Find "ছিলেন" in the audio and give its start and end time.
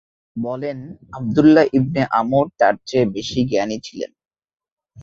3.83-4.11